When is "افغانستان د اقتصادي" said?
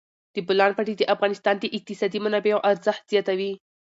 1.15-2.19